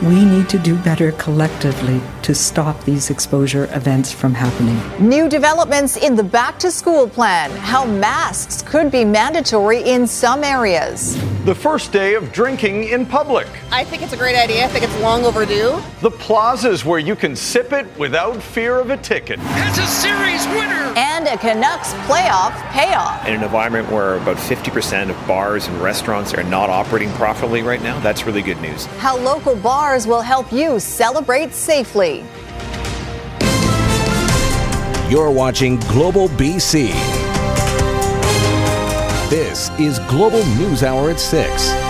[0.00, 4.78] We need to do better collectively to stop these exposure events from happening.
[5.00, 10.44] New developments in the back to school plan, how masks could be mandatory in some
[10.44, 11.20] areas.
[11.46, 13.48] The first day of drinking in public.
[13.72, 14.66] I think it's a great idea.
[14.66, 15.82] I think it's long overdue.
[16.00, 19.40] The plazas where you can sip it without fear of a ticket.
[19.42, 20.92] It's a series winner.
[20.96, 23.26] And a Canucks playoff payoff.
[23.26, 27.82] In an environment where about 50% of bars and restaurants are not operating properly right
[27.82, 28.86] now, that's really good news.
[28.98, 32.22] How local bars will help you celebrate safely.
[35.08, 36.90] You're watching Global BC.
[39.30, 41.87] This is Global News Hour at 6.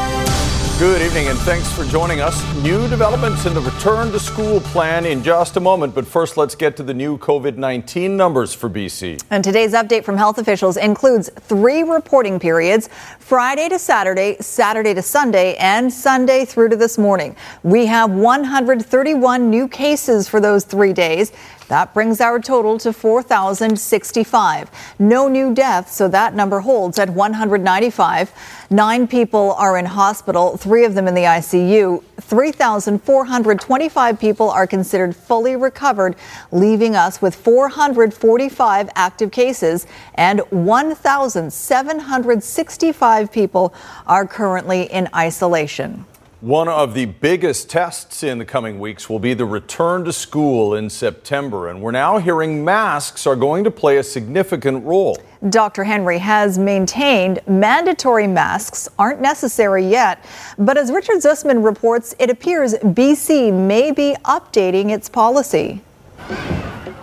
[0.78, 2.40] Good evening and thanks for joining us.
[2.62, 6.54] New developments in the return to school plan in just a moment, but first let's
[6.54, 9.20] get to the new COVID 19 numbers for BC.
[9.30, 12.88] And today's update from health officials includes three reporting periods
[13.18, 17.34] Friday to Saturday, Saturday to Sunday, and Sunday through to this morning.
[17.64, 21.32] We have 131 new cases for those three days.
[21.68, 24.70] That brings our total to 4,065.
[24.98, 28.32] No new deaths, so that number holds at 195.
[28.70, 32.02] Nine people are in hospital, three of them in the ICU.
[32.20, 36.16] 3,425 people are considered fully recovered,
[36.52, 43.74] leaving us with 445 active cases, and 1,765 people
[44.06, 46.06] are currently in isolation.
[46.40, 50.72] One of the biggest tests in the coming weeks will be the return to school
[50.72, 55.18] in September, and we're now hearing masks are going to play a significant role.
[55.48, 55.82] Dr.
[55.82, 60.24] Henry has maintained mandatory masks aren't necessary yet,
[60.58, 65.80] but as Richard Zussman reports, it appears BC may be updating its policy.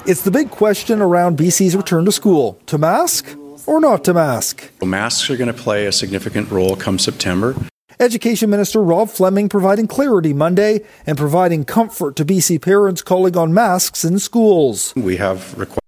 [0.05, 4.71] It's the big question around BC's return to school to mask or not to mask.
[4.81, 7.53] Masks are going to play a significant role come September.
[7.99, 13.53] Education Minister Rob Fleming providing clarity Monday and providing comfort to BC parents calling on
[13.53, 14.93] masks in schools.
[14.95, 15.79] We have required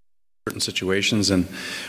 [0.48, 1.48] certain situations, and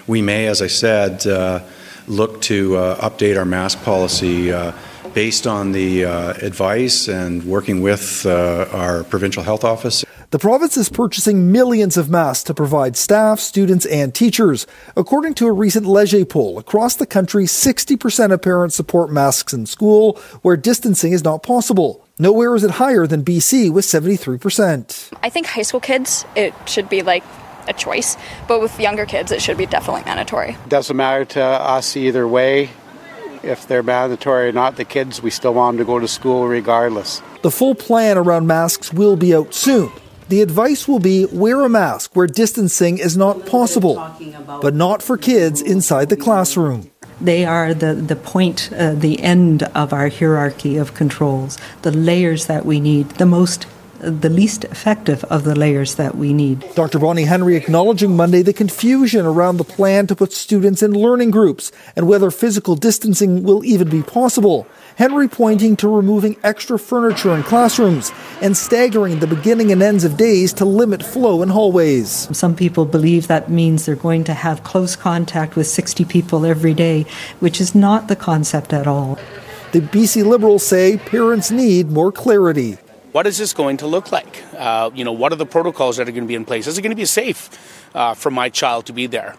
[0.08, 1.60] we may, as I said, uh,
[2.08, 4.72] look to uh, update our mask policy uh,
[5.14, 10.04] based on the uh, advice and working with uh, our provincial health office.
[10.30, 14.66] The province is purchasing millions of masks to provide staff, students, and teachers.
[14.94, 19.64] According to a recent Leger poll, across the country, 60% of parents support masks in
[19.64, 22.06] school where distancing is not possible.
[22.18, 25.14] Nowhere is it higher than BC with 73%.
[25.22, 27.24] I think high school kids, it should be like
[27.66, 28.18] a choice,
[28.48, 30.58] but with younger kids, it should be definitely mandatory.
[30.68, 32.68] Doesn't matter to us either way.
[33.42, 36.46] If they're mandatory or not, the kids, we still want them to go to school
[36.46, 37.22] regardless.
[37.40, 39.90] The full plan around masks will be out soon.
[40.28, 43.94] The advice will be wear a mask where distancing is not possible,
[44.60, 46.90] but not for kids inside the classroom.
[47.18, 52.44] They are the, the point, uh, the end of our hierarchy of controls, the layers
[52.44, 53.66] that we need, the most
[54.00, 56.64] the least effective of the layers that we need.
[56.74, 56.98] Dr.
[56.98, 61.72] Bonnie Henry acknowledging Monday the confusion around the plan to put students in learning groups
[61.96, 64.66] and whether physical distancing will even be possible.
[64.96, 70.16] Henry pointing to removing extra furniture in classrooms and staggering the beginning and ends of
[70.16, 72.28] days to limit flow in hallways.
[72.36, 76.74] Some people believe that means they're going to have close contact with 60 people every
[76.74, 77.06] day,
[77.40, 79.18] which is not the concept at all.
[79.72, 82.78] The BC Liberals say parents need more clarity.
[83.18, 84.44] What is this going to look like?
[84.56, 86.68] Uh, you know, what are the protocols that are going to be in place?
[86.68, 87.50] Is it going to be safe
[87.92, 89.34] uh, for my child to be there?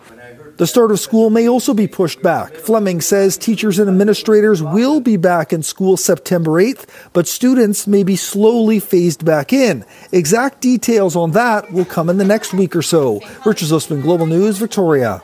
[0.57, 2.55] The start of school may also be pushed back.
[2.55, 8.03] Fleming says teachers and administrators will be back in school September 8th, but students may
[8.03, 9.85] be slowly phased back in.
[10.11, 13.21] Exact details on that will come in the next week or so.
[13.45, 15.23] Richard Zussman, Global News, Victoria.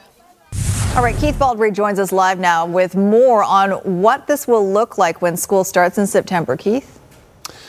[0.96, 3.72] All right, Keith Baldrey joins us live now with more on
[4.02, 6.56] what this will look like when school starts in September.
[6.56, 6.95] Keith?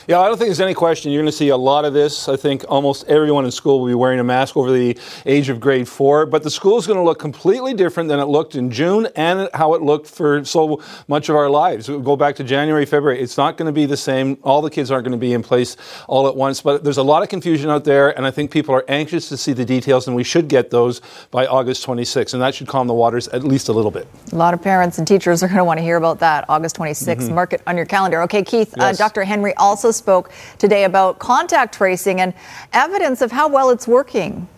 [0.08, 1.10] Yeah, I don't think there's any question.
[1.10, 2.28] You're going to see a lot of this.
[2.28, 5.58] I think almost everyone in school will be wearing a mask over the age of
[5.58, 6.26] grade four.
[6.26, 9.48] But the school is going to look completely different than it looked in June and
[9.52, 11.88] how it looked for so much of our lives.
[11.88, 13.20] We'll go back to January, February.
[13.20, 14.38] It's not going to be the same.
[14.44, 15.76] All the kids aren't going to be in place
[16.06, 16.60] all at once.
[16.60, 19.36] But there's a lot of confusion out there, and I think people are anxious to
[19.36, 21.00] see the details, and we should get those
[21.32, 22.32] by August 26th.
[22.32, 24.06] And that should calm the waters at least a little bit.
[24.30, 26.76] A lot of parents and teachers are going to want to hear about that August
[26.76, 27.16] 26th.
[27.16, 27.34] Mm-hmm.
[27.34, 28.22] Mark it on your calendar.
[28.22, 29.00] Okay, Keith, yes.
[29.00, 29.24] uh, Dr.
[29.24, 32.34] Henry also spoke today about contact tracing and
[32.72, 34.48] evidence of how well it's working.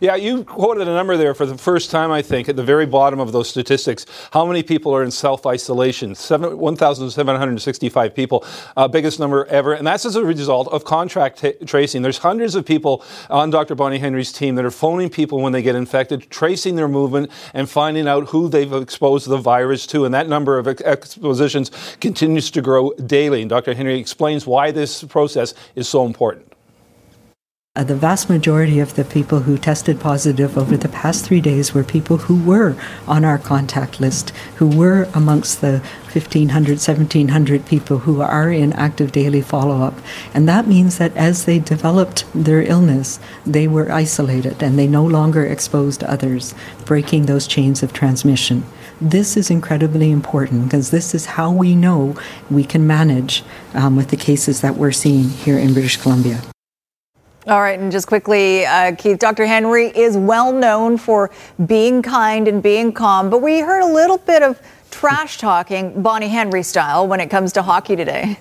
[0.00, 2.86] Yeah, you quoted a number there for the first time, I think, at the very
[2.86, 4.06] bottom of those statistics.
[4.32, 6.14] How many people are in self isolation?
[6.14, 8.44] 1,765 people,
[8.76, 9.74] uh, biggest number ever.
[9.74, 12.02] And that's as a result of contract t- tracing.
[12.02, 13.74] There's hundreds of people on Dr.
[13.74, 17.68] Bonnie Henry's team that are phoning people when they get infected, tracing their movement, and
[17.68, 20.04] finding out who they've exposed the virus to.
[20.04, 21.70] And that number of ex- expositions
[22.00, 23.42] continues to grow daily.
[23.42, 23.74] And Dr.
[23.74, 26.49] Henry explains why this process is so important.
[27.76, 31.72] Uh, the vast majority of the people who tested positive over the past three days
[31.72, 32.74] were people who were
[33.06, 35.78] on our contact list, who were amongst the
[36.10, 39.94] 1,500, 1,700 people who are in active daily follow up.
[40.34, 45.04] And that means that as they developed their illness, they were isolated and they no
[45.04, 48.64] longer exposed others, breaking those chains of transmission.
[49.00, 52.16] This is incredibly important because this is how we know
[52.50, 53.44] we can manage
[53.74, 56.42] um, with the cases that we're seeing here in British Columbia.
[57.46, 59.46] All right, and just quickly, uh, Keith, Dr.
[59.46, 61.30] Henry is well known for
[61.64, 64.60] being kind and being calm, but we heard a little bit of
[64.90, 68.38] trash talking, Bonnie Henry style, when it comes to hockey today.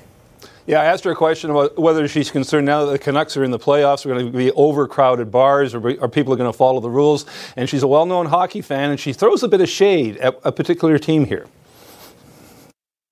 [0.67, 3.43] Yeah, I asked her a question about whether she's concerned now that the Canucks are
[3.45, 6.55] in the playoffs, are going to be overcrowded bars, or are people are going to
[6.55, 7.25] follow the rules?
[7.55, 10.37] And she's a well known hockey fan, and she throws a bit of shade at
[10.43, 11.47] a particular team here.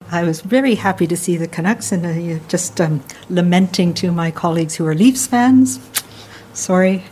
[0.10, 4.32] I was very happy to see the Canucks and uh, just um, lamenting to my
[4.32, 5.80] colleagues who are Leafs fans.
[6.54, 7.04] Sorry.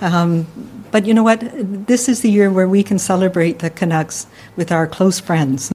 [0.00, 0.46] Um,
[0.90, 1.40] but you know what?
[1.86, 4.26] This is the year where we can celebrate the Canucks
[4.56, 5.70] with our close friends.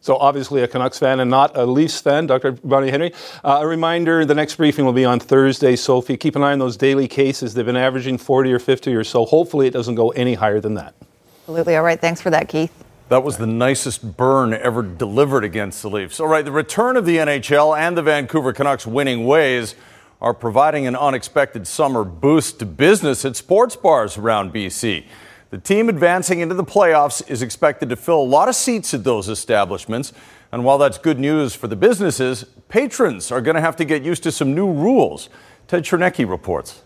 [0.00, 2.52] So obviously a Canucks fan and not a Leafs fan, Dr.
[2.52, 3.12] Bonnie Henry.
[3.44, 5.76] Uh, a reminder, the next briefing will be on Thursday.
[5.76, 7.52] Sophie, keep an eye on those daily cases.
[7.52, 9.26] They've been averaging 40 or 50 or so.
[9.26, 10.94] Hopefully it doesn't go any higher than that.
[11.42, 11.76] Absolutely.
[11.76, 12.00] All right.
[12.00, 12.72] Thanks for that, Keith.
[13.08, 16.20] That was the nicest burn ever delivered against the Leafs.
[16.20, 19.74] All right, the return of the NHL and the Vancouver Canucks winning ways
[20.20, 25.04] are providing an unexpected summer boost to business at sports bars around BC.
[25.48, 29.04] The team advancing into the playoffs is expected to fill a lot of seats at
[29.04, 30.12] those establishments.
[30.52, 34.02] And while that's good news for the businesses, patrons are going to have to get
[34.02, 35.30] used to some new rules.
[35.66, 36.82] Ted Chernecki reports.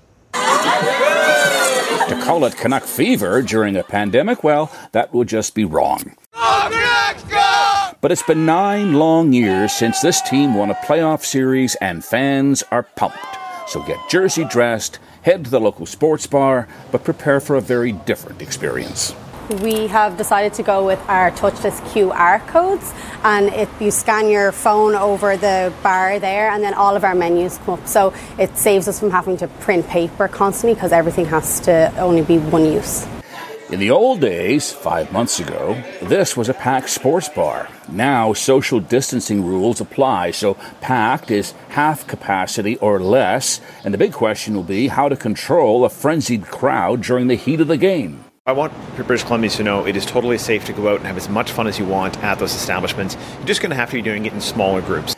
[2.08, 6.16] To call it Canuck fever during a pandemic, well, that would just be wrong.
[8.00, 12.64] But it's been nine long years since this team won a playoff series and fans
[12.70, 13.19] are pumped.
[13.69, 17.93] So get jersey dressed, head to the local sports bar, but prepare for a very
[17.93, 19.14] different experience
[19.61, 22.93] we have decided to go with our touchless QR codes,
[23.25, 27.15] and if you scan your phone over the bar there, and then all of our
[27.15, 27.87] menus come up.
[27.87, 32.23] So it saves us from having to print paper constantly because everything has to only
[32.23, 33.06] be one use.
[33.71, 37.71] In the old days, five months ago, this was a packed sports bar.
[37.89, 44.12] Now, social distancing rules apply, so packed is half capacity or less, and the big
[44.12, 48.23] question will be how to control a frenzied crowd during the heat of the game.
[48.44, 51.17] I want British Columbians to know it is totally safe to go out and have
[51.17, 53.17] as much fun as you want at those establishments.
[53.37, 55.15] You're just going to have to be doing it in smaller groups.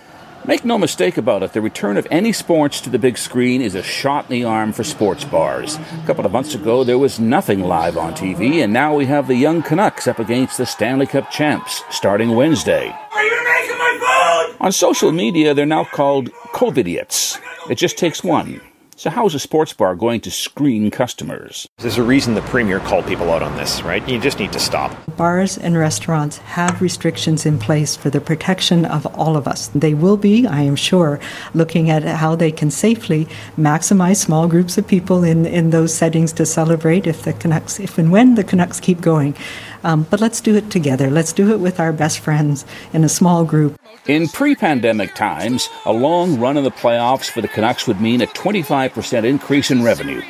[0.47, 3.75] Make no mistake about it, the return of any sports to the big screen is
[3.75, 5.77] a shot in the arm for sports bars.
[5.77, 9.27] A couple of months ago, there was nothing live on TV, and now we have
[9.27, 12.95] the young Canucks up against the Stanley Cup champs starting Wednesday.
[13.13, 14.57] Are you making my phone?
[14.61, 17.41] On social media, they're now called COVIDiots.
[17.71, 18.61] It just takes one.
[18.97, 21.67] So, how is a sports bar going to screen customers?
[21.79, 24.09] There's a reason the Premier called people out on this, right?
[24.09, 24.97] You just need to stop.
[25.17, 29.67] Bars and restaurants have restrictions in place for the protection of all of us.
[29.75, 31.19] They will be, I am sure,
[31.55, 33.27] looking at how they can safely
[33.59, 37.99] maximize small groups of people in, in those settings to celebrate if the Canucks, if
[37.99, 39.35] and when the Canucks keep going.
[39.85, 41.11] Um, but let's do it together.
[41.11, 43.79] Let's do it with our best friends in a small group.
[44.07, 48.23] In pre pandemic times, a long run in the playoffs for the Canucks would mean
[48.23, 50.23] a 25% increase in revenue.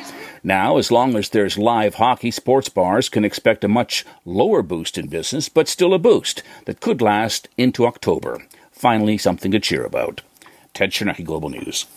[0.43, 4.95] Now, as long as there's live hockey, sports bars can expect a much lower boost
[4.95, 8.43] in business, but still a boost that could last into October.
[8.71, 10.21] Finally, something to cheer about.
[10.73, 11.87] Ted Chernecki, Global News.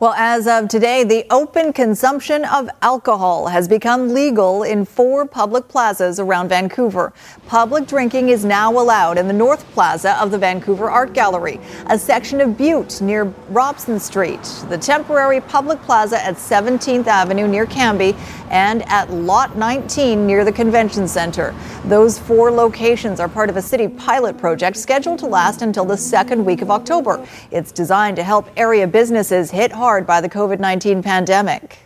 [0.00, 5.66] Well, as of today, the open consumption of alcohol has become legal in four public
[5.66, 7.12] plazas around Vancouver.
[7.48, 11.98] Public drinking is now allowed in the North Plaza of the Vancouver Art Gallery, a
[11.98, 18.16] section of Bute near Robson Street, the temporary public plaza at 17th Avenue near Cambie,
[18.50, 21.52] and at Lot 19 near the Convention Center.
[21.86, 25.96] Those four locations are part of a city pilot project scheduled to last until the
[25.96, 27.26] second week of October.
[27.50, 31.78] It's designed to help area businesses hit hard hard by the COVID 19 pandemic.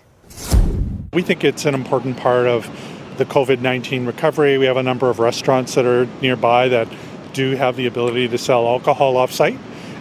[1.12, 2.68] We think it's an important part of
[3.16, 4.58] the COVID 19 recovery.
[4.58, 6.88] We have a number of restaurants that are nearby that
[7.32, 9.56] do have the ability to sell alcohol off site,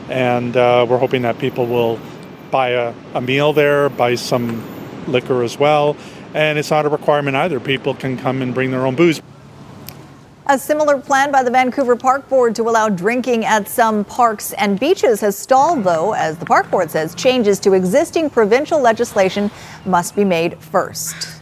[0.09, 1.99] and uh, we're hoping that people will
[2.49, 4.63] buy a, a meal there, buy some
[5.05, 5.95] liquor as well,
[6.33, 7.59] and it's not a requirement either.
[7.59, 9.21] People can come and bring their own booze.
[10.47, 14.79] A similar plan by the Vancouver Park Board to allow drinking at some parks and
[14.79, 19.51] beaches has stalled, though, as the Park Board says changes to existing provincial legislation
[19.85, 21.41] must be made first.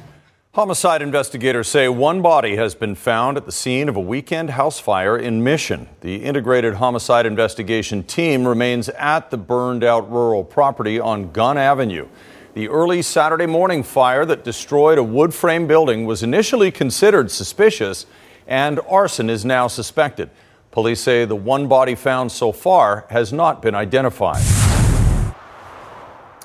[0.54, 4.80] Homicide investigators say one body has been found at the scene of a weekend house
[4.80, 5.88] fire in Mission.
[6.02, 12.10] The integrated homicide investigation team remains at the burned out rural property on Gunn Avenue.
[12.54, 18.06] The early Saturday morning fire that destroyed a wood frame building was initially considered suspicious,
[18.50, 20.30] and arson is now suspected.
[20.72, 24.44] Police say the one body found so far has not been identified.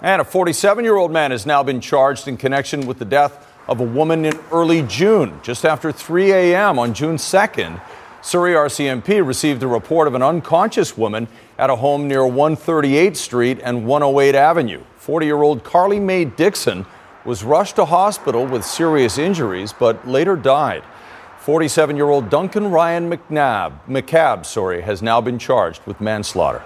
[0.03, 3.51] And a 47 year old man has now been charged in connection with the death
[3.67, 5.41] of a woman in early June.
[5.43, 6.79] Just after 3 a.m.
[6.79, 7.81] on June 2nd,
[8.21, 11.27] Surrey RCMP received a report of an unconscious woman
[11.59, 14.83] at a home near 138th Street and 108 Avenue.
[14.97, 16.85] 40 year old Carly Mae Dixon
[17.25, 20.83] was rushed to hospital with serious injuries but later died.
[21.45, 26.63] 47 year old Duncan Ryan McNabb, McCabe sorry, has now been charged with manslaughter.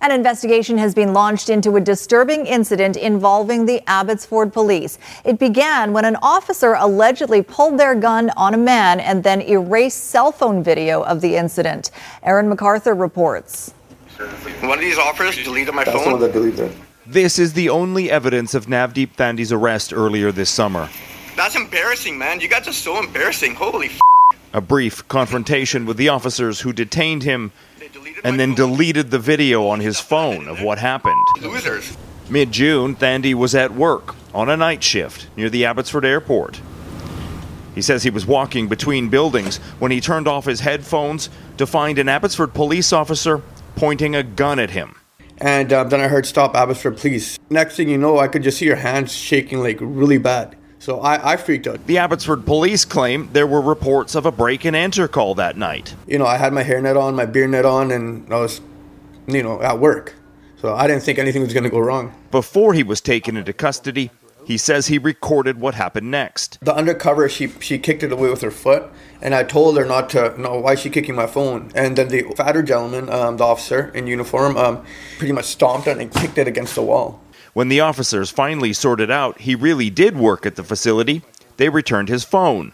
[0.00, 4.98] An investigation has been launched into a disturbing incident involving the Abbotsford police.
[5.26, 10.04] It began when an officer allegedly pulled their gun on a man and then erased
[10.04, 11.90] cell phone video of the incident.
[12.22, 13.74] Aaron MacArthur reports.
[14.60, 16.18] One of these officers deleted my That's phone.
[16.20, 16.72] that deleted
[17.04, 20.88] This is the only evidence of Navdeep Thandi's arrest earlier this summer.
[21.36, 22.40] That's embarrassing, man.
[22.40, 23.54] You guys are so embarrassing.
[23.54, 24.00] Holy f-
[24.54, 27.52] A brief confrontation with the officers who detained him
[28.24, 31.22] and then deleted the video on his phone of what happened.
[31.42, 31.96] Losers.
[32.30, 36.60] Mid June, Thandi was at work on a night shift near the Abbotsford airport.
[37.74, 41.28] He says he was walking between buildings when he turned off his headphones
[41.58, 43.42] to find an Abbotsford police officer
[43.76, 44.96] pointing a gun at him.
[45.38, 47.38] And uh, then I heard, Stop Abbotsford, please.
[47.50, 50.56] Next thing you know, I could just see your hands shaking like really bad.
[50.78, 51.86] So I, I freaked out.
[51.86, 55.94] The Abbotsford police claim there were reports of a break and enter call that night.
[56.06, 58.60] You know, I had my hairnet on, my beard net on, and I was,
[59.26, 60.14] you know, at work.
[60.60, 62.14] So I didn't think anything was going to go wrong.
[62.30, 64.10] Before he was taken into custody,
[64.46, 66.58] he says he recorded what happened next.
[66.62, 68.84] The undercover, she she kicked it away with her foot,
[69.20, 70.40] and I told her not to.
[70.40, 71.72] No, why is she kicking my phone?
[71.74, 74.84] And then the fatter gentleman, um, the officer in uniform, um,
[75.18, 77.20] pretty much stomped it and kicked it against the wall.
[77.56, 81.22] When the officers finally sorted out he really did work at the facility,
[81.56, 82.72] they returned his phone.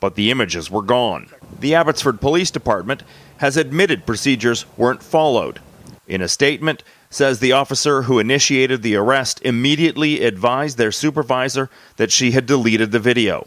[0.00, 1.28] But the images were gone.
[1.60, 3.02] The Abbotsford Police Department
[3.36, 5.60] has admitted procedures weren't followed.
[6.08, 12.10] In a statement, says the officer who initiated the arrest immediately advised their supervisor that
[12.10, 13.46] she had deleted the video.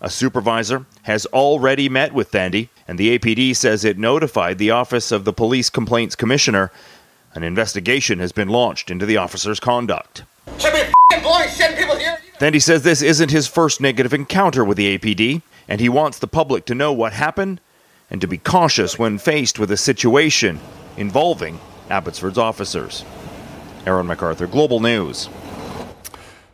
[0.00, 5.12] A supervisor has already met with Thandi, and the APD says it notified the Office
[5.12, 6.72] of the Police Complaints Commissioner
[7.34, 10.22] an investigation has been launched into the officer's conduct.
[12.38, 16.26] Thandi says this isn't his first negative encounter with the APD, and he wants the
[16.26, 17.60] public to know what happened
[18.10, 20.60] and to be cautious when faced with a situation
[20.96, 21.58] involving
[21.90, 23.04] Abbotsford's officers.
[23.86, 25.28] Aaron MacArthur, Global News.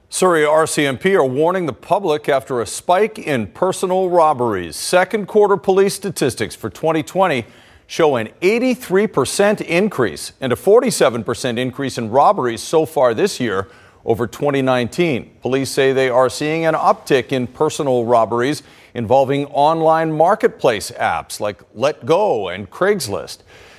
[0.08, 4.74] Surrey RCMP are warning the public after a spike in personal robberies.
[4.74, 7.46] Second quarter police statistics for 2020
[7.90, 13.66] show an 83% increase and a 47% increase in robberies so far this year
[14.04, 15.38] over 2019.
[15.42, 18.62] Police say they are seeing an uptick in personal robberies
[18.94, 23.38] involving online marketplace apps like letgo and Craigslist.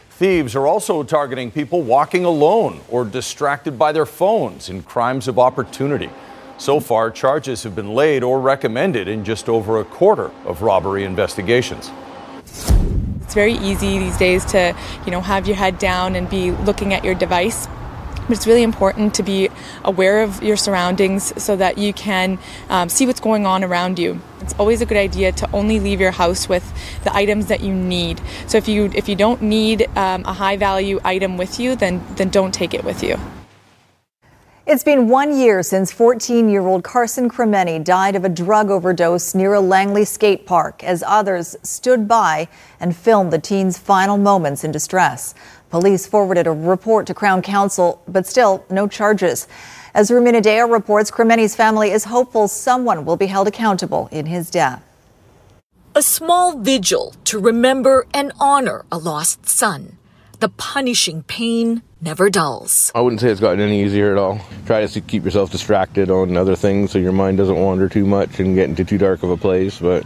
[0.10, 5.39] Thieves are also targeting people walking alone or distracted by their phones in crimes of
[5.39, 6.10] opportunity.
[6.58, 11.06] So far, charges have been laid or recommended in just over a quarter of robbery
[11.06, 11.91] investigations.
[13.32, 16.94] It's very easy these days to, you know, have your head down and be looking
[16.94, 17.66] at your device.
[18.28, 19.48] But it's really important to be
[19.86, 24.20] aware of your surroundings so that you can um, see what's going on around you.
[24.42, 26.74] It's always a good idea to only leave your house with
[27.06, 28.20] the items that you need.
[28.48, 32.04] So if you if you don't need um, a high value item with you, then
[32.18, 33.18] then don't take it with you.
[34.72, 39.36] It's been one year since 14 year old Carson Crimeni died of a drug overdose
[39.36, 42.48] near a Langley skate park as others stood by
[42.80, 45.36] and filmed the teen's final moments in distress.
[45.72, 49.46] Police forwarded a report to Crown Counsel, but still no charges.
[49.94, 54.50] As Rumina Daya reports, Crimeni's family is hopeful someone will be held accountable in his
[54.50, 54.82] death.
[55.96, 59.98] A small vigil to remember and honor a lost son.
[60.41, 62.91] The punishing pain never dulls.
[62.95, 64.41] I wouldn't say it's gotten any easier at all.
[64.65, 68.39] Try to keep yourself distracted on other things so your mind doesn't wander too much
[68.39, 69.77] and get into too dark of a place.
[69.77, 70.03] But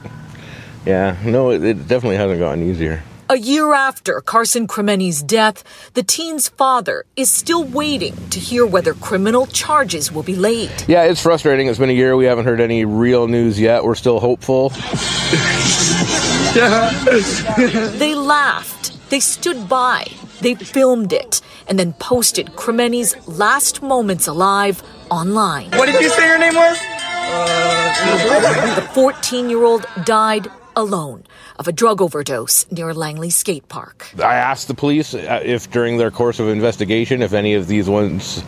[0.85, 3.01] yeah, no, it, it definitely hasn't gotten easier.
[3.29, 5.63] A year after Carson Crimeni's death,
[5.93, 10.69] the teen's father is still waiting to hear whether criminal charges will be laid.
[10.85, 11.67] Yeah, it's frustrating.
[11.67, 12.17] It's been a year.
[12.17, 13.85] We haven't heard any real news yet.
[13.85, 14.67] We're still hopeful.
[17.97, 18.91] they laughed.
[19.09, 20.07] They stood by.
[20.41, 25.71] They filmed it and then posted Crimeni's last moments alive online.
[25.71, 26.77] What did you say your name was?
[28.75, 31.23] the 14 year old died alone
[31.57, 34.09] of a drug overdose near Langley Skate Park.
[34.19, 37.89] I asked the police uh, if during their course of investigation, if any of these
[37.89, 38.43] ones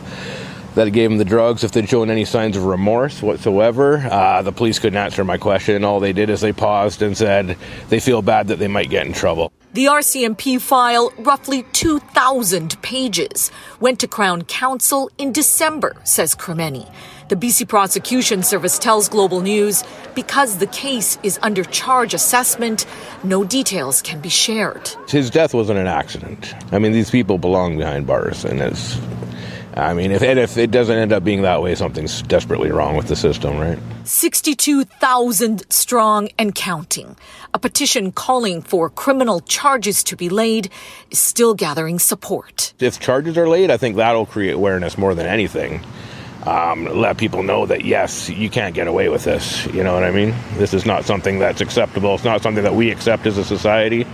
[0.77, 3.97] that gave him the drugs, if they'd shown any signs of remorse whatsoever.
[3.97, 5.83] Uh, the police couldn't answer my question.
[5.83, 7.57] All they did is they paused and said
[7.89, 9.51] they feel bad that they might get in trouble.
[9.73, 16.89] The RCMP file, roughly 2,000 pages, went to Crown Counsel in December, says Crimeni.
[17.29, 22.85] The BC Prosecution Service tells Global News because the case is under charge assessment,
[23.23, 24.89] no details can be shared.
[25.09, 26.53] His death wasn't an accident.
[26.71, 28.99] I mean, these people belong behind bars, and it's.
[29.77, 33.07] I mean, if, if it doesn't end up being that way, something's desperately wrong with
[33.07, 33.79] the system, right?
[34.03, 37.15] 62,000 strong and counting.
[37.53, 40.69] A petition calling for criminal charges to be laid
[41.11, 42.73] is still gathering support.
[42.79, 45.83] If charges are laid, I think that'll create awareness more than anything
[46.47, 49.65] um, let people know that yes, you can't get away with this.
[49.67, 50.33] You know what I mean?
[50.53, 52.15] This is not something that's acceptable.
[52.15, 54.07] It's not something that we accept as a society,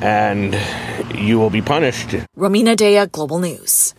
[0.00, 0.58] and
[1.14, 2.08] you will be punished.
[2.36, 3.94] Rumina Daya, Global News.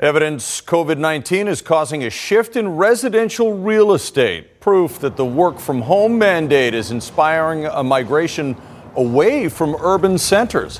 [0.00, 4.58] Evidence COVID 19 is causing a shift in residential real estate.
[4.58, 8.56] Proof that the work from home mandate is inspiring a migration
[8.96, 10.78] away from urban centers,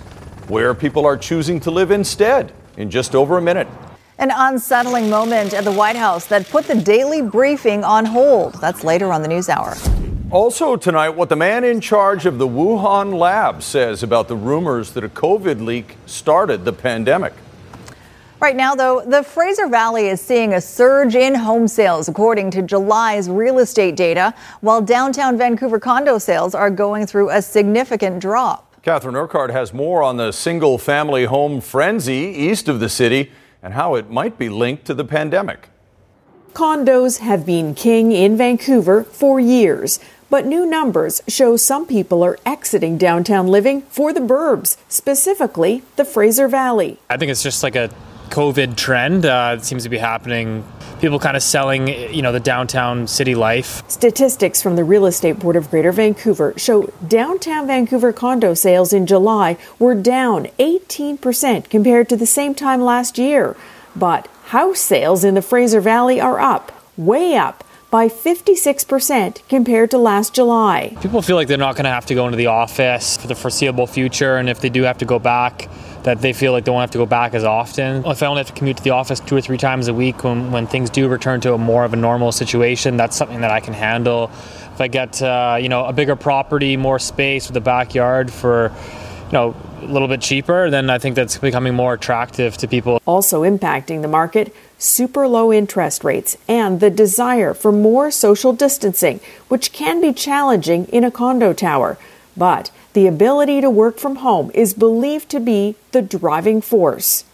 [0.48, 2.50] where people are choosing to live instead.
[2.78, 3.68] In just over a minute.
[4.16, 8.54] An unsettling moment at the White House that put the daily briefing on hold.
[8.54, 9.76] That's later on the news hour.
[10.30, 14.92] Also, tonight, what the man in charge of the Wuhan lab says about the rumors
[14.92, 17.34] that a COVID leak started the pandemic.
[18.40, 22.62] Right now, though, the Fraser Valley is seeing a surge in home sales, according to
[22.62, 24.32] July's real estate data,
[24.62, 28.76] while downtown Vancouver condo sales are going through a significant drop.
[28.82, 33.30] Catherine Urquhart has more on the single family home frenzy east of the city
[33.62, 35.68] and how it might be linked to the pandemic.
[36.54, 42.38] Condos have been king in Vancouver for years, but new numbers show some people are
[42.46, 46.98] exiting downtown living for the burbs, specifically the Fraser Valley.
[47.10, 47.90] I think it's just like a
[48.30, 49.26] COVID trend.
[49.26, 50.64] Uh, seems to be happening.
[51.00, 53.82] People kind of selling, you know, the downtown city life.
[53.88, 59.06] Statistics from the Real Estate Board of Greater Vancouver show downtown Vancouver condo sales in
[59.06, 63.56] July were down 18% compared to the same time last year.
[63.96, 69.98] But house sales in the Fraser Valley are up, way up by 56% compared to
[69.98, 70.96] last July.
[71.00, 73.34] People feel like they're not going to have to go into the office for the
[73.34, 75.68] foreseeable future, and if they do have to go back,
[76.02, 78.04] that they feel like they won't have to go back as often.
[78.06, 80.24] If I only have to commute to the office two or three times a week
[80.24, 83.50] when, when things do return to a more of a normal situation, that's something that
[83.50, 84.30] I can handle.
[84.72, 88.72] If I get uh, you know a bigger property, more space with a backyard for
[89.26, 93.00] you know a little bit cheaper, then I think that's becoming more attractive to people.
[93.06, 99.20] Also impacting the market, super low interest rates and the desire for more social distancing,
[99.48, 101.98] which can be challenging in a condo tower.
[102.36, 107.24] But the ability to work from home is believed to be the driving force.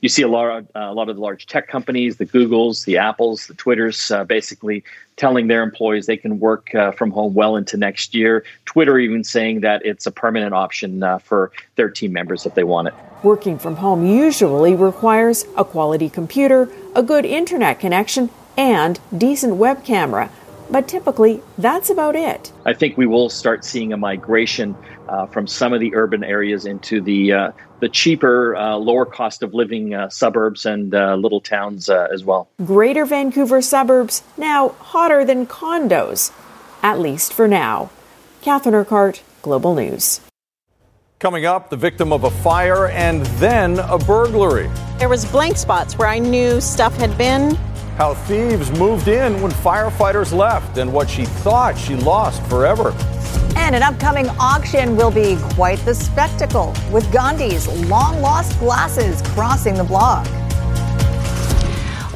[0.00, 2.84] You see a lot, of, uh, a lot of the large tech companies, the Googles,
[2.84, 4.84] the Apples, the Twitters, uh, basically
[5.16, 8.44] telling their employees they can work uh, from home well into next year.
[8.66, 12.64] Twitter even saying that it's a permanent option uh, for their team members if they
[12.64, 12.94] want it.
[13.22, 19.84] Working from home usually requires a quality computer, a good internet connection, and decent web
[19.84, 20.30] camera.
[20.70, 22.52] But typically, that's about it.
[22.64, 24.76] I think we will start seeing a migration
[25.08, 29.42] uh, from some of the urban areas into the uh, the cheaper, uh, lower cost
[29.42, 32.48] of living uh, suburbs and uh, little towns uh, as well.
[32.64, 36.32] Greater Vancouver suburbs now hotter than condos,
[36.82, 37.90] at least for now.
[38.42, 40.20] Catherine Urquhart, Global News.
[41.18, 44.70] Coming up, the victim of a fire and then a burglary.
[44.98, 47.58] There was blank spots where I knew stuff had been
[47.96, 52.94] how thieves moved in when firefighters left and what she thought she lost forever.
[53.56, 59.74] And an upcoming auction will be quite the spectacle, with Gandhi's long lost glasses crossing
[59.74, 60.26] the block.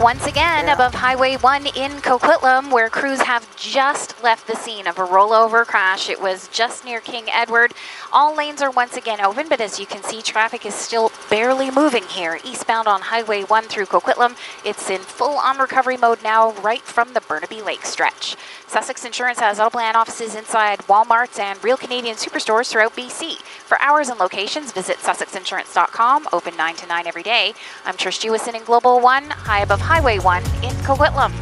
[0.01, 0.73] Once again, yeah.
[0.73, 5.67] above Highway 1 in Coquitlam, where crews have just left the scene of a rollover
[5.67, 6.09] crash.
[6.09, 7.75] It was just near King Edward.
[8.11, 11.71] All lanes are once again open, but as you can see, traffic is still barely
[11.71, 12.41] moving here.
[12.43, 17.13] Eastbound on Highway 1 through Coquitlam, it's in full on recovery mode now, right from
[17.13, 18.39] the Burnaby Lake stretch.
[18.67, 23.37] Sussex Insurance has auto plan offices inside Walmarts and Real Canadian superstores throughout BC.
[23.43, 27.53] For hours and locations, visit sussexinsurance.com, open 9 to 9 every day.
[27.85, 31.33] I'm Trish Jewison in Global One, high above Highway 1 in Coquitlam.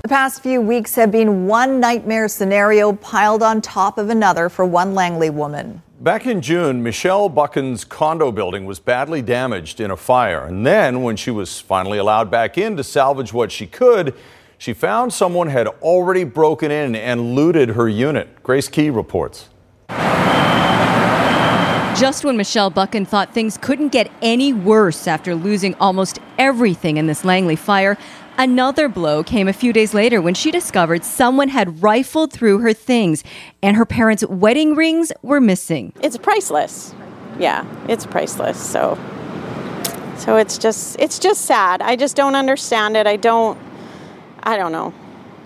[0.00, 4.64] The past few weeks have been one nightmare scenario piled on top of another for
[4.64, 5.82] one Langley woman.
[6.00, 10.46] Back in June, Michelle Buchan's condo building was badly damaged in a fire.
[10.46, 14.14] And then, when she was finally allowed back in to salvage what she could,
[14.56, 18.42] she found someone had already broken in and looted her unit.
[18.42, 19.50] Grace Ke reports.
[21.96, 27.06] Just when Michelle Buchan thought things couldn't get any worse after losing almost everything in
[27.06, 27.96] this Langley fire,
[28.36, 32.72] another blow came a few days later when she discovered someone had rifled through her
[32.72, 33.22] things
[33.62, 35.92] and her parents' wedding rings were missing.
[36.02, 36.92] It's priceless.
[37.38, 38.58] Yeah, it's priceless.
[38.58, 38.98] So
[40.16, 41.80] so it's just it's just sad.
[41.80, 43.06] I just don't understand it.
[43.06, 43.56] I don't
[44.42, 44.92] I don't know.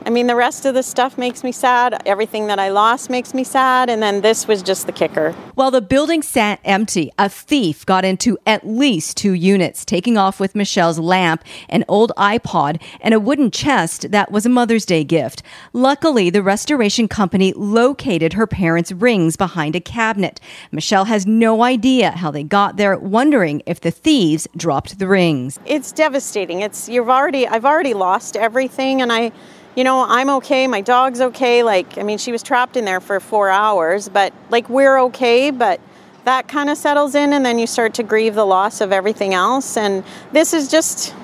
[0.08, 2.00] I mean, the rest of the stuff makes me sad.
[2.06, 3.90] Everything that I lost makes me sad.
[3.90, 5.32] And then this was just the kicker.
[5.54, 10.40] While the building sat empty, a thief got into at least two units, taking off
[10.40, 15.04] with Michelle's lamp, an old iPod, and a wooden chest that was a Mother's Day
[15.04, 15.42] gift.
[15.74, 20.40] Luckily, the restoration company located her parents' rings behind a cabinet.
[20.72, 25.60] Michelle has no idea how they got there, wondering if the thieves dropped the rings.
[25.66, 26.62] It's devastating.
[26.62, 29.32] It's you've already I've already lost everything and I
[29.78, 31.62] you know, I'm okay, my dog's okay.
[31.62, 35.52] Like, I mean, she was trapped in there for four hours, but like, we're okay,
[35.52, 35.80] but
[36.24, 39.34] that kind of settles in, and then you start to grieve the loss of everything
[39.34, 39.76] else.
[39.76, 41.14] And this is just,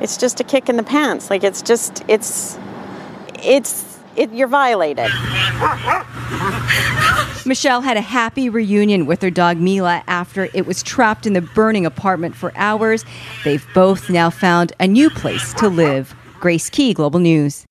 [0.00, 1.30] it's just a kick in the pants.
[1.30, 2.58] Like, it's just, it's,
[3.44, 5.06] it's, it, you're violated.
[7.46, 11.42] Michelle had a happy reunion with her dog Mila after it was trapped in the
[11.42, 13.04] burning apartment for hours.
[13.44, 16.12] They've both now found a new place to live.
[16.40, 17.66] Grace Ke, Global News.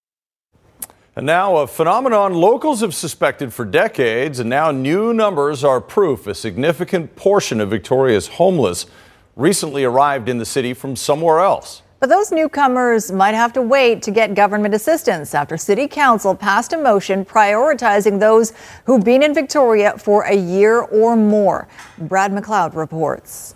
[1.16, 6.26] And now a phenomenon locals have suspected for decades, and now new numbers are proof
[6.26, 8.88] a significant portion of Victoria's homeless
[9.36, 11.84] recently arrived in the city from somewhere else.
[12.00, 16.74] But those newcomers might have to wait to get government assistance after City Council passed
[16.74, 18.52] a motion prioritizing those
[18.86, 21.68] who've been in Victoria for a year or more.
[22.00, 23.54] Brad McLeod reports.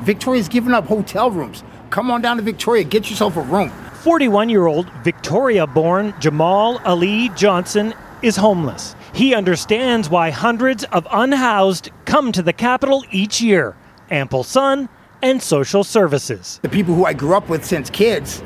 [0.00, 1.62] Victoria's given up hotel rooms.
[1.90, 3.70] Come on down to Victoria, get yourself a room.
[4.02, 8.94] 41 year old Victoria born Jamal Ali Johnson is homeless.
[9.12, 13.76] He understands why hundreds of unhoused come to the capital each year
[14.10, 14.88] ample sun
[15.22, 16.60] and social services.
[16.62, 18.42] The people who I grew up with since kids,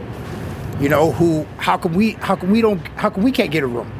[0.81, 3.63] you know, who how can we how can we don't how can we can't get
[3.63, 3.91] a room?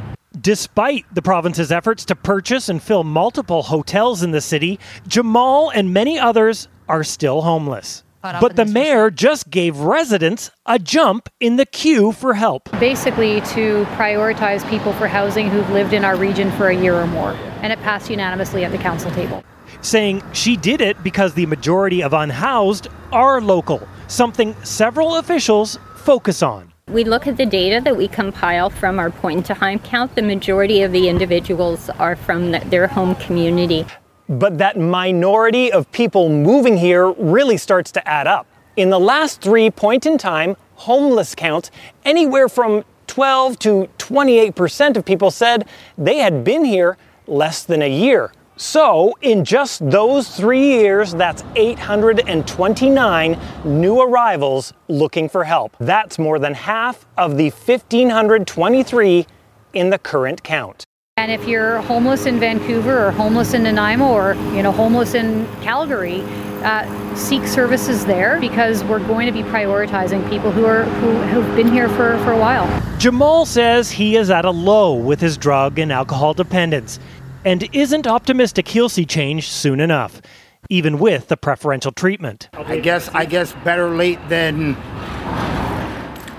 [0.41, 5.93] Despite the province's efforts to purchase and fill multiple hotels in the city, Jamal and
[5.93, 8.03] many others are still homeless.
[8.23, 12.71] But the mayor just gave residents a jump in the queue for help.
[12.79, 17.09] Basically, to prioritize people for housing who've lived in our region for a year or
[17.09, 17.33] more.
[17.63, 19.43] And it passed unanimously at the council table.
[19.81, 26.43] Saying she did it because the majority of unhoused are local, something several officials focus
[26.43, 26.73] on.
[26.89, 30.15] We look at the data that we compile from our point in time count.
[30.15, 33.87] The majority of the individuals are from the, their home community.
[34.33, 38.47] But that minority of people moving here really starts to add up.
[38.77, 41.71] In the last three point in time homeless counts,
[42.07, 45.69] anywhere from 12 to 28% of people said
[45.99, 48.33] they had been here less than a year.
[48.57, 55.77] So, in just those three years, that's 829 new arrivals looking for help.
[55.79, 59.27] That's more than half of the 1,523
[59.75, 60.87] in the current count.
[61.19, 65.47] And if you're homeless in Vancouver or homeless in Nanaimo or you know homeless in
[65.61, 66.23] Calgary,
[66.65, 71.55] uh, seek services there because we're going to be prioritizing people who are who have
[71.55, 72.67] been here for, for a while.
[72.99, 76.99] Jamal says he is at a low with his drug and alcohol dependence
[77.45, 80.23] and isn't optimistic he'll see change soon enough,
[80.71, 82.49] even with the preferential treatment.
[82.55, 84.77] I guess I guess better late than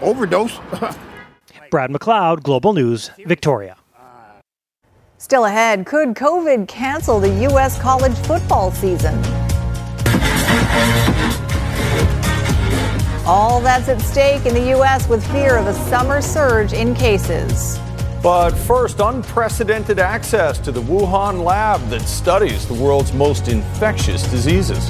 [0.01, 0.57] overdose.
[1.69, 3.77] Brad McLeod, Global News, Victoria.
[5.23, 7.79] Still ahead, could COVID cancel the U.S.
[7.79, 9.15] college football season?
[13.25, 15.07] All that's at stake in the U.S.
[15.07, 17.79] with fear of a summer surge in cases.
[18.21, 24.89] But first, unprecedented access to the Wuhan lab that studies the world's most infectious diseases.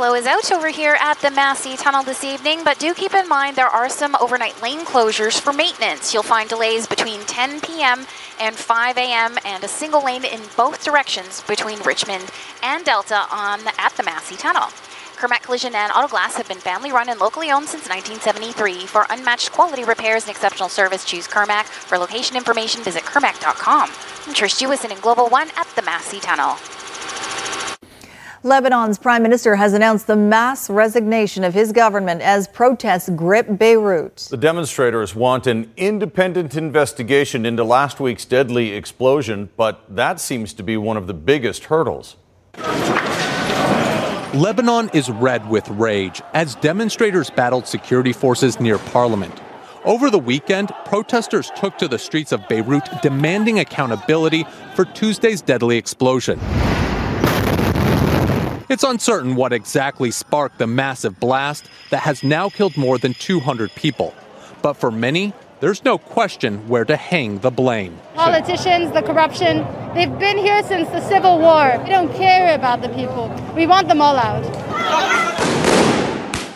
[0.00, 3.28] Counterflow is out over here at the Massey Tunnel this evening, but do keep in
[3.28, 6.14] mind there are some overnight lane closures for maintenance.
[6.14, 8.06] You'll find delays between 10 p.m.
[8.40, 9.36] and 5 a.m.
[9.44, 12.30] and a single lane in both directions between Richmond
[12.62, 14.70] and Delta on at the Massey Tunnel.
[15.18, 18.86] Kermac Collision and Auto Glass have been family run and locally owned since 1973.
[18.86, 21.64] For unmatched quality repairs and exceptional service, choose Kermac.
[21.64, 23.90] For location information, visit kermac.com.
[23.90, 26.56] I'm Trish Jewison in Global One at the Massey Tunnel.
[28.42, 34.16] Lebanon's prime minister has announced the mass resignation of his government as protests grip Beirut.
[34.30, 40.62] The demonstrators want an independent investigation into last week's deadly explosion, but that seems to
[40.62, 42.16] be one of the biggest hurdles.
[44.32, 49.38] Lebanon is red with rage as demonstrators battled security forces near parliament.
[49.84, 55.76] Over the weekend, protesters took to the streets of Beirut demanding accountability for Tuesday's deadly
[55.76, 56.40] explosion.
[58.70, 63.74] It's uncertain what exactly sparked the massive blast that has now killed more than 200
[63.74, 64.14] people.
[64.62, 67.98] But for many, there's no question where to hang the blame.
[68.14, 71.80] Politicians, the corruption, they've been here since the Civil War.
[71.82, 73.28] We don't care about the people.
[73.56, 74.44] We want them all out.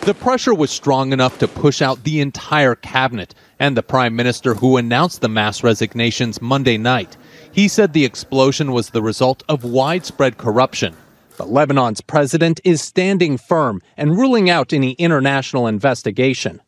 [0.05, 4.53] The pressure was strong enough to push out the entire cabinet and the prime minister
[4.53, 7.17] who announced the mass resignations Monday night.
[7.51, 10.95] He said the explosion was the result of widespread corruption
[11.37, 16.61] but Lebanon's president is standing firm and ruling out any international investigation.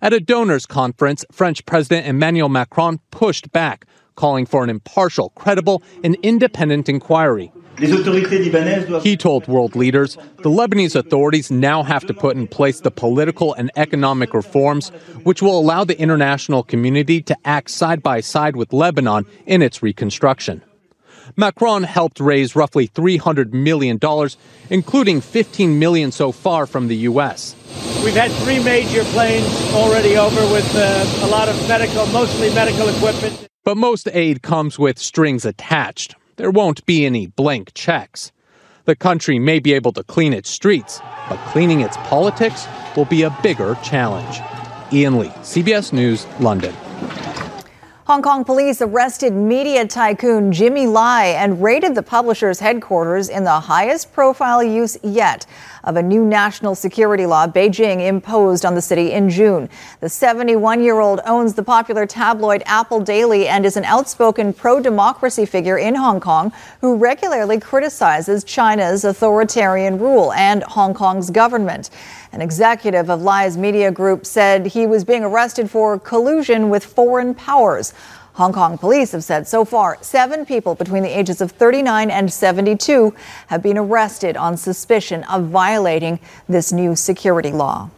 [0.00, 3.84] At a donors conference, French President Emmanuel Macron pushed back,
[4.14, 7.52] calling for an impartial, credible, and independent inquiry.
[7.78, 13.54] He told world leaders the Lebanese authorities now have to put in place the political
[13.54, 14.88] and economic reforms
[15.22, 19.80] which will allow the international community to act side by side with Lebanon in its
[19.80, 20.60] reconstruction.
[21.36, 23.98] Macron helped raise roughly $300 million,
[24.70, 27.54] including 15 million so far from the U.S.
[28.04, 32.88] We've had three major planes already over with uh, a lot of medical, mostly medical
[32.88, 33.48] equipment.
[33.64, 36.14] But most aid comes with strings attached.
[36.36, 38.32] There won't be any blank checks.
[38.84, 43.22] The country may be able to clean its streets, but cleaning its politics will be
[43.22, 44.40] a bigger challenge.
[44.92, 46.74] Ian Lee, CBS News, London.
[48.08, 53.60] Hong Kong police arrested media tycoon Jimmy Lai and raided the publisher's headquarters in the
[53.60, 55.44] highest profile use yet
[55.84, 59.68] of a new national security law Beijing imposed on the city in June.
[60.00, 64.80] The 71 year old owns the popular tabloid Apple Daily and is an outspoken pro
[64.80, 71.90] democracy figure in Hong Kong who regularly criticizes China's authoritarian rule and Hong Kong's government.
[72.32, 77.34] An executive of Lai's media group said he was being arrested for collusion with foreign
[77.34, 77.94] powers.
[78.38, 82.32] Hong Kong police have said so far seven people between the ages of 39 and
[82.32, 83.12] 72
[83.48, 87.90] have been arrested on suspicion of violating this new security law.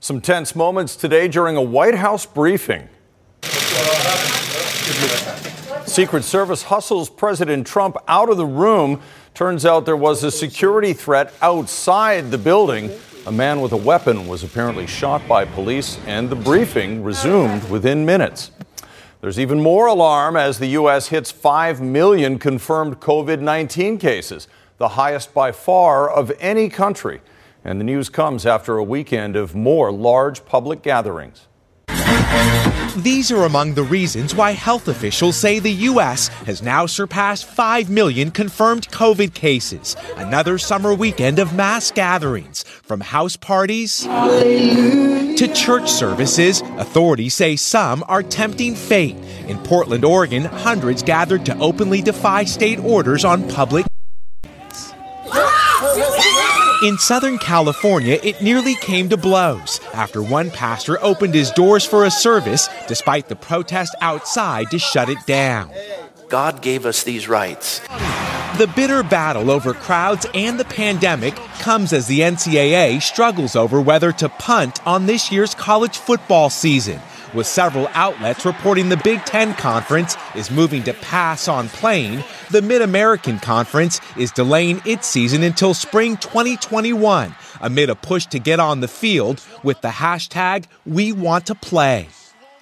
[0.00, 2.88] Some tense moments today during a White House briefing.
[5.84, 9.02] Secret Service hustles President Trump out of the room.
[9.34, 12.90] Turns out there was a security threat outside the building.
[13.26, 18.06] A man with a weapon was apparently shot by police, and the briefing resumed within
[18.06, 18.52] minutes.
[19.20, 21.08] There's even more alarm as the U.S.
[21.08, 24.46] hits 5 million confirmed COVID 19 cases,
[24.78, 27.20] the highest by far of any country.
[27.64, 31.48] And the news comes after a weekend of more large public gatherings.
[32.96, 36.28] These are among the reasons why health officials say the U.S.
[36.46, 39.96] has now surpassed 5 million confirmed COVID cases.
[40.16, 46.62] Another summer weekend of mass gatherings, from house parties to church services.
[46.78, 49.16] Authorities say some are tempting fate.
[49.46, 53.86] In Portland, Oregon, hundreds gathered to openly defy state orders on public.
[56.82, 62.04] In Southern California, it nearly came to blows after one pastor opened his doors for
[62.04, 65.70] a service despite the protest outside to shut it down.
[66.28, 67.78] God gave us these rights.
[68.58, 74.12] The bitter battle over crowds and the pandemic comes as the NCAA struggles over whether
[74.12, 77.00] to punt on this year's college football season
[77.36, 82.62] with several outlets reporting the Big Ten Conference is moving to pass on playing, the
[82.62, 88.58] Mid American Conference is delaying its season until spring 2021 amid a push to get
[88.58, 92.08] on the field with the hashtag We Want to Play.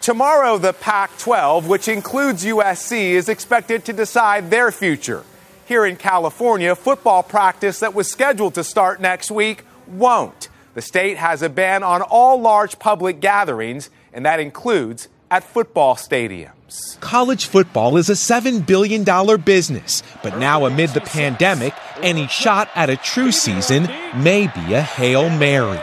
[0.00, 5.24] Tomorrow, the Pac 12, which includes USC, is expected to decide their future.
[5.66, 10.50] Here in California, football practice that was scheduled to start next week won't.
[10.74, 15.96] The state has a ban on all large public gatherings, and that includes at football
[15.96, 16.98] stadiums.
[17.00, 19.04] College football is a $7 billion
[19.42, 24.82] business, but now amid the pandemic, Any shot at a true season may be a
[24.82, 25.80] Hail Mary.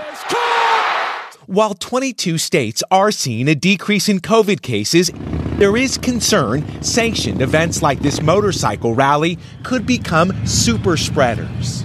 [1.48, 5.12] While 22 states are seeing a decrease in COVID cases,
[5.58, 11.84] there is concern sanctioned events like this motorcycle rally could become super spreaders.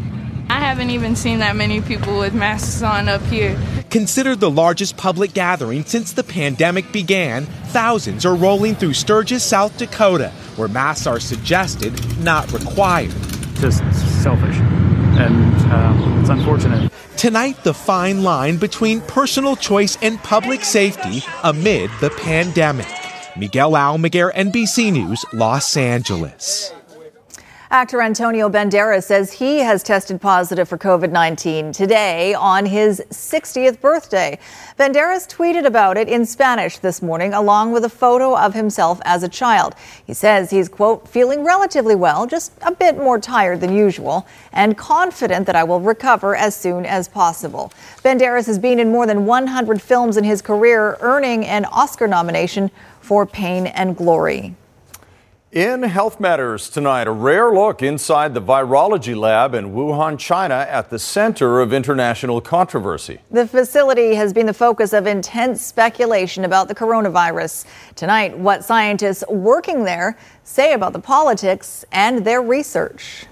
[0.48, 3.58] I haven't even seen that many people with masks on up here.
[3.90, 9.76] Considered the largest public gathering since the pandemic began, thousands are rolling through Sturgis, South
[9.76, 13.14] Dakota, where masks are suggested, not required.
[13.54, 13.78] Just
[14.22, 14.56] selfish,
[15.18, 16.92] and um, it's unfortunate.
[17.16, 22.86] Tonight, the fine line between personal choice and public safety amid the pandemic.
[23.36, 26.72] Miguel Almaguer, NBC News, Los Angeles.
[27.70, 33.80] Actor Antonio Banderas says he has tested positive for COVID 19 today on his 60th
[33.80, 34.38] birthday.
[34.78, 39.24] Banderas tweeted about it in Spanish this morning, along with a photo of himself as
[39.24, 39.74] a child.
[40.06, 44.78] He says he's, quote, feeling relatively well, just a bit more tired than usual, and
[44.78, 47.72] confident that I will recover as soon as possible.
[48.04, 52.70] Banderas has been in more than 100 films in his career, earning an Oscar nomination
[53.00, 54.54] for Pain and Glory.
[55.52, 60.90] In Health Matters tonight, a rare look inside the virology lab in Wuhan, China, at
[60.90, 63.20] the center of international controversy.
[63.30, 67.64] The facility has been the focus of intense speculation about the coronavirus.
[67.94, 73.26] Tonight, what scientists working there say about the politics and their research.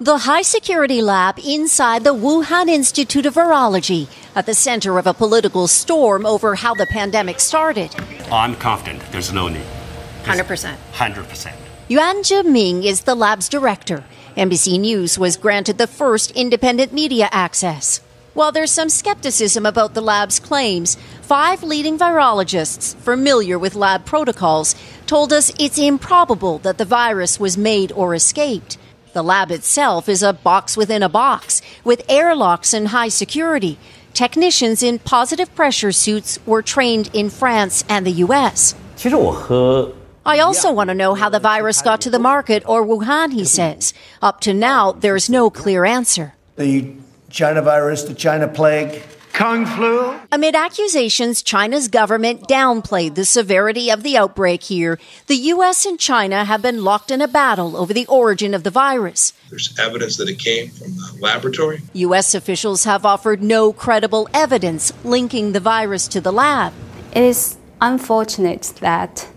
[0.00, 5.14] The high security lab inside the Wuhan Institute of Virology at the center of a
[5.14, 7.96] political storm over how the pandemic started.
[8.30, 9.64] I'm confident there's no need.
[10.28, 10.76] 100%.
[10.92, 11.52] 100%.
[11.88, 14.04] Yuan Zhiming is the lab's director.
[14.36, 18.00] NBC News was granted the first independent media access.
[18.34, 24.76] While there's some skepticism about the lab's claims, five leading virologists familiar with lab protocols
[25.06, 28.78] told us it's improbable that the virus was made or escaped.
[29.14, 33.78] The lab itself is a box within a box, with airlocks and high security.
[34.12, 38.74] Technicians in positive pressure suits were trained in France and the US.
[38.94, 39.92] 其实我和
[40.26, 43.44] I also want to know how the virus got to the market or Wuhan, he
[43.44, 43.94] says.
[44.20, 46.34] Up to now, there's no clear answer.
[46.56, 46.94] The
[47.30, 49.02] China virus, the China plague,
[49.38, 50.18] Kung flu.
[50.32, 54.98] Amid accusations, China's government downplayed the severity of the outbreak here.
[55.28, 55.86] The U.S.
[55.86, 59.32] and China have been locked in a battle over the origin of the virus.
[59.48, 61.82] There's evidence that it came from the laboratory.
[61.92, 62.34] U.S.
[62.34, 66.72] officials have offered no credible evidence linking the virus to the lab.
[67.12, 69.28] It is unfortunate that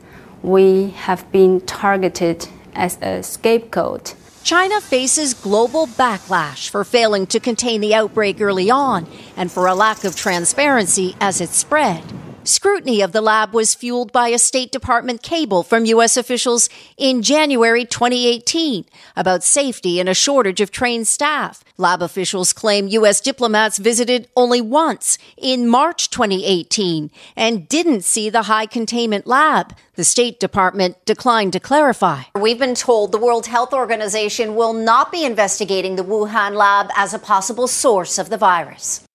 [0.43, 4.15] we have been targeted as a scapegoat.
[4.43, 9.75] China faces global backlash for failing to contain the outbreak early on and for a
[9.75, 12.03] lack of transparency as it spread.
[12.43, 16.17] Scrutiny of the lab was fueled by a State Department cable from U.S.
[16.17, 21.63] officials in January 2018 about safety and a shortage of trained staff.
[21.77, 23.21] Lab officials claim U.S.
[23.21, 29.75] diplomats visited only once in March 2018 and didn't see the high containment lab.
[29.93, 32.23] The State Department declined to clarify.
[32.33, 37.13] We've been told the World Health Organization will not be investigating the Wuhan lab as
[37.13, 39.05] a possible source of the virus.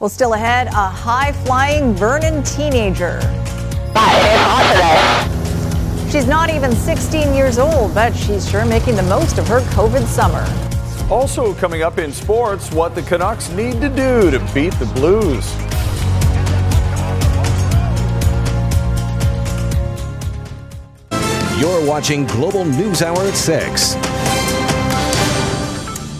[0.00, 3.20] Well, still ahead, a high flying Vernon teenager.
[6.08, 10.06] She's not even 16 years old, but she's sure making the most of her COVID
[10.06, 10.46] summer.
[11.12, 15.52] Also, coming up in sports, what the Canucks need to do to beat the Blues.
[21.60, 24.27] You're watching Global News Hour at 6.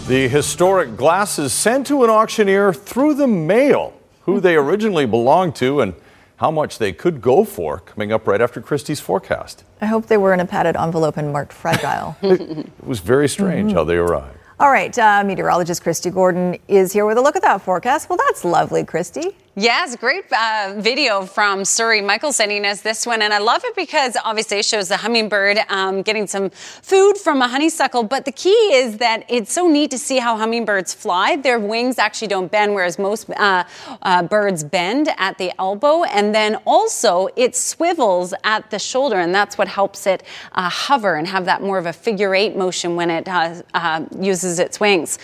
[0.09, 5.81] The historic glasses sent to an auctioneer through the mail, who they originally belonged to
[5.81, 5.93] and
[6.37, 9.63] how much they could go for, coming up right after Christy's forecast.
[9.81, 12.17] I hope they were in a padded envelope and marked fragile.
[12.23, 14.35] it was very strange how they arrived.
[14.59, 18.09] All right, uh, meteorologist Christy Gordon is here with a look at that forecast.
[18.09, 19.37] Well, that's lovely, Christy.
[19.55, 22.01] Yes, great uh, video from Surrey.
[22.01, 25.57] Michael sending us this one, and I love it because obviously it shows the hummingbird
[25.69, 28.03] um, getting some food from a honeysuckle.
[28.03, 31.35] But the key is that it's so neat to see how hummingbirds fly.
[31.35, 33.63] Their wings actually don't bend, whereas most uh,
[34.03, 39.33] uh, birds bend at the elbow, and then also it swivels at the shoulder, and
[39.33, 40.21] that's what helps it
[40.53, 44.59] uh, hover and have that more of a figure eight motion when it uh, uses
[44.59, 45.17] its wings.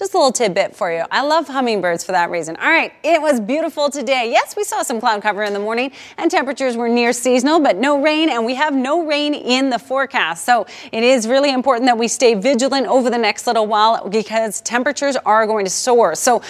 [0.00, 1.04] Just a little tidbit for you.
[1.10, 2.56] I love hummingbirds for that reason.
[2.56, 4.30] All right, it was beautiful today.
[4.30, 7.76] Yes, we saw some cloud cover in the morning and temperatures were near seasonal, but
[7.76, 10.46] no rain, and we have no rain in the forecast.
[10.46, 14.62] So it is really important that we stay vigilant over the next little while because
[14.62, 16.14] temperatures are going to soar.
[16.14, 16.40] So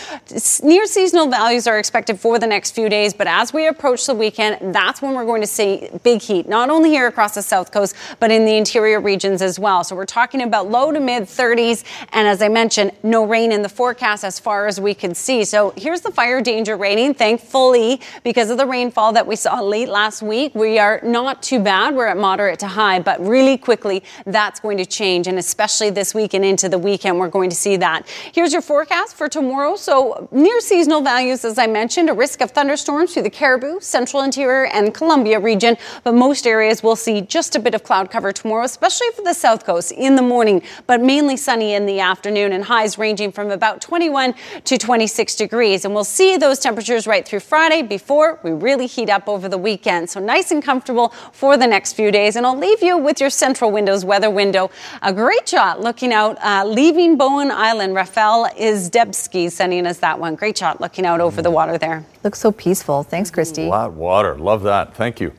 [0.62, 4.14] near seasonal values are expected for the next few days, but as we approach the
[4.14, 7.72] weekend, that's when we're going to see big heat, not only here across the south
[7.72, 9.82] coast, but in the interior regions as well.
[9.82, 11.82] So we're talking about low to mid 30s,
[12.12, 15.44] and as I mentioned, no rain in the forecast as far as we can see.
[15.44, 17.14] So here's the fire danger rating.
[17.14, 21.58] Thankfully, because of the rainfall that we saw late last week, we are not too
[21.58, 21.94] bad.
[21.94, 26.14] We're at moderate to high, but really quickly that's going to change, and especially this
[26.14, 28.06] week and into the weekend, we're going to see that.
[28.32, 29.76] Here's your forecast for tomorrow.
[29.76, 34.22] So near seasonal values, as I mentioned, a risk of thunderstorms through the Cariboo, Central
[34.22, 38.32] Interior, and Columbia region, but most areas will see just a bit of cloud cover
[38.32, 42.52] tomorrow, especially for the south coast in the morning, but mainly sunny in the afternoon
[42.52, 45.84] and highs ranging from about 21 to 26 degrees.
[45.84, 49.58] And we'll see those temperatures right through Friday before we really heat up over the
[49.58, 50.10] weekend.
[50.10, 52.36] So nice and comfortable for the next few days.
[52.36, 54.70] And I'll leave you with your central windows weather window.
[55.02, 57.94] A great shot looking out, uh, leaving Bowen Island.
[57.94, 60.34] Rafael Izdebski sending us that one.
[60.34, 62.04] Great shot looking out over the water there.
[62.24, 63.02] Looks so peaceful.
[63.02, 63.66] Thanks, Christy.
[63.66, 64.36] A lot of water.
[64.36, 64.94] Love that.
[64.94, 65.32] Thank you.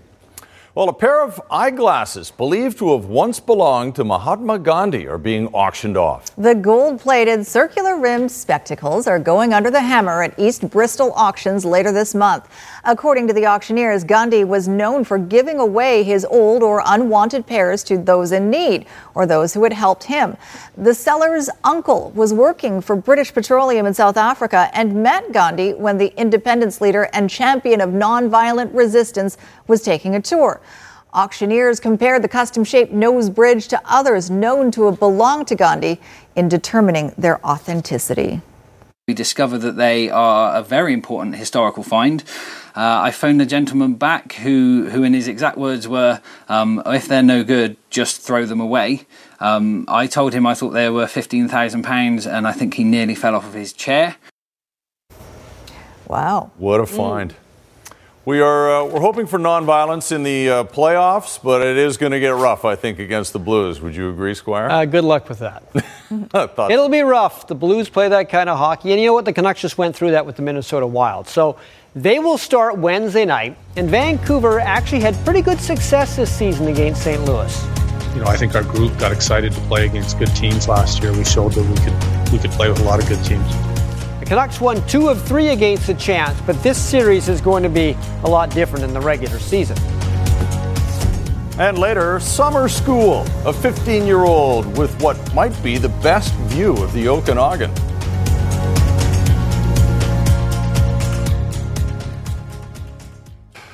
[0.73, 5.47] Well, a pair of eyeglasses believed to have once belonged to Mahatma Gandhi are being
[5.47, 6.33] auctioned off.
[6.37, 11.65] The gold plated, circular rimmed spectacles are going under the hammer at East Bristol auctions
[11.65, 12.47] later this month.
[12.83, 17.83] According to the auctioneers, Gandhi was known for giving away his old or unwanted pairs
[17.83, 20.35] to those in need or those who had helped him.
[20.75, 25.99] The seller's uncle was working for British Petroleum in South Africa and met Gandhi when
[25.99, 30.59] the independence leader and champion of nonviolent resistance was taking a tour.
[31.13, 35.99] Auctioneers compared the custom shaped nose bridge to others known to have belonged to Gandhi
[36.35, 38.41] in determining their authenticity.
[39.07, 42.23] We discovered that they are a very important historical find.
[42.75, 47.07] Uh, I phoned the gentleman back who, who in his exact words were, um, if
[47.07, 49.07] they're no good, just throw them away.
[49.39, 53.33] Um, I told him I thought they were £15,000 and I think he nearly fell
[53.33, 54.17] off of his chair.
[56.07, 56.51] Wow.
[56.57, 57.31] What a find.
[57.31, 57.40] Mm.
[58.23, 62.11] We are uh, we're hoping for nonviolence in the uh, playoffs, but it is going
[62.11, 63.81] to get rough, I think, against the Blues.
[63.81, 64.69] Would you agree, Squire?
[64.69, 65.63] Uh, good luck with that.
[66.69, 67.47] It'll be rough.
[67.47, 69.25] The Blues play that kind of hockey, and you know what?
[69.25, 71.27] The Canucks just went through that with the Minnesota Wild.
[71.27, 71.57] So
[71.95, 77.03] they will start Wednesday night, and Vancouver actually had pretty good success this season against
[77.03, 77.25] St.
[77.25, 77.65] Louis.
[78.13, 81.11] You know, I think our group got excited to play against good teams last year.
[81.11, 83.51] We showed that we could we could play with a lot of good teams.
[84.31, 87.97] Canucks won two of three against the Champs, but this series is going to be
[88.23, 89.77] a lot different than the regular season.
[91.59, 93.25] And later, summer school.
[93.43, 97.71] A 15 year old with what might be the best view of the Okanagan.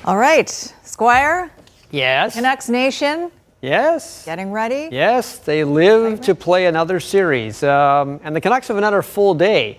[0.04, 0.50] All right,
[0.82, 1.52] Squire.
[1.92, 2.34] Yes.
[2.34, 3.30] Canucks Nation.
[3.62, 4.24] Yes.
[4.24, 4.88] Getting ready?
[4.90, 7.62] Yes, they live to play another series.
[7.62, 9.78] Um, and the Canucks have another full day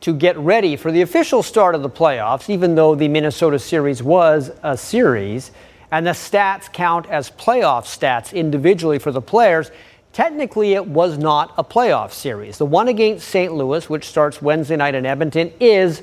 [0.00, 4.02] to get ready for the official start of the playoffs, even though the Minnesota series
[4.02, 5.50] was a series,
[5.92, 9.70] and the stats count as playoff stats individually for the players.
[10.12, 12.58] Technically, it was not a playoff series.
[12.58, 13.52] The one against St.
[13.52, 16.02] Louis, which starts Wednesday night in Edmonton, is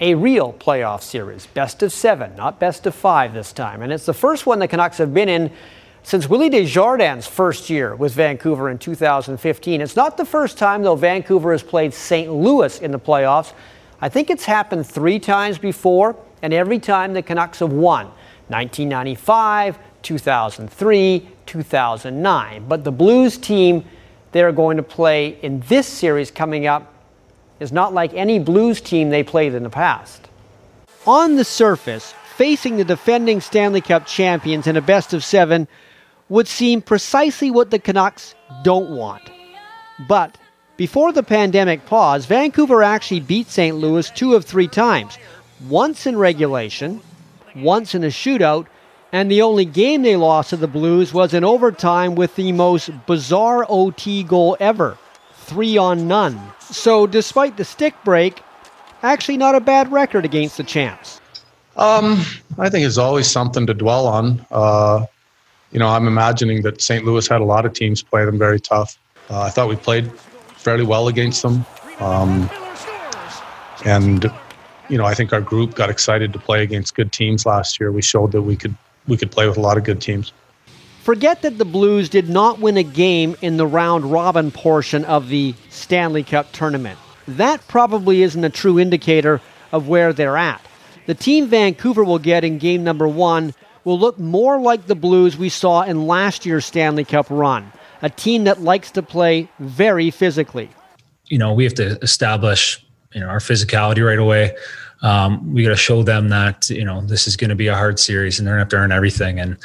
[0.00, 1.46] a real playoff series.
[1.46, 3.82] Best of seven, not best of five this time.
[3.82, 5.50] And it's the first one the Canucks have been in
[6.08, 10.96] since Willie Desjardins' first year with Vancouver in 2015, it's not the first time, though,
[10.96, 12.32] Vancouver has played St.
[12.32, 13.52] Louis in the playoffs.
[14.00, 18.06] I think it's happened three times before, and every time the Canucks have won
[18.46, 22.64] 1995, 2003, 2009.
[22.66, 23.84] But the Blues team
[24.32, 26.90] they're going to play in this series coming up
[27.60, 30.26] is not like any Blues team they played in the past.
[31.06, 35.68] On the surface, facing the defending Stanley Cup champions in a best of seven
[36.28, 39.22] would seem precisely what the Canucks don't want.
[40.08, 40.36] But
[40.76, 43.76] before the pandemic pause, Vancouver actually beat St.
[43.76, 45.18] Louis two of three times
[45.68, 47.00] once in regulation,
[47.56, 48.66] once in a shootout,
[49.10, 52.90] and the only game they lost to the Blues was in overtime with the most
[53.06, 54.96] bizarre OT goal ever
[55.48, 56.38] three on none.
[56.70, 58.42] So, despite the stick break,
[59.02, 61.20] actually not a bad record against the champs.
[61.76, 62.22] Um,
[62.58, 64.44] I think it's always something to dwell on.
[64.50, 65.06] Uh,
[65.72, 67.04] you know, I'm imagining that St.
[67.04, 68.98] Louis had a lot of teams play them very tough.
[69.30, 70.10] Uh, I thought we played
[70.56, 71.64] fairly well against them.
[72.00, 72.50] Um,
[73.84, 74.30] and,
[74.88, 77.92] you know, I think our group got excited to play against good teams last year.
[77.92, 78.74] We showed that we could
[79.06, 80.32] we could play with a lot of good teams.
[81.02, 85.30] Forget that the Blues did not win a game in the round robin portion of
[85.30, 86.98] the Stanley Cup tournament.
[87.26, 89.40] that probably isn't a true indicator
[89.72, 90.60] of where they're at.
[91.06, 93.54] The team Vancouver will get in game number one
[93.84, 97.70] will look more like the Blues we saw in last year's Stanley Cup run,
[98.02, 100.70] a team that likes to play very physically.
[101.26, 104.56] You know, we have to establish you know our physicality right away.
[105.00, 107.74] Um, we got to show them that you know this is going to be a
[107.74, 109.38] hard series and they're going to have to earn everything.
[109.38, 109.56] And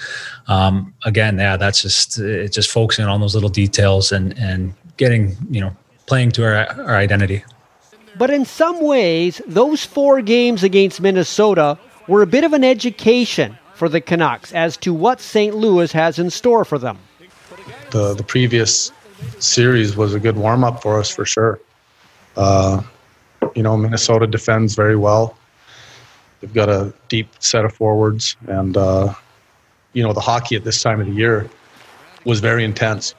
[0.47, 5.35] um, again, yeah, that's just it's just focusing on those little details and and getting
[5.49, 7.43] you know playing to our, our identity.
[8.17, 13.57] But in some ways, those four games against Minnesota were a bit of an education
[13.75, 15.55] for the Canucks as to what St.
[15.55, 16.97] Louis has in store for them.
[17.91, 18.91] The the previous
[19.39, 21.59] series was a good warm up for us for sure.
[22.35, 22.81] Uh,
[23.55, 25.37] you know, Minnesota defends very well.
[26.41, 29.13] They've got a deep set of forwards, and uh,
[29.93, 31.49] you know the hockey at this time of the year
[32.25, 33.15] was very intense,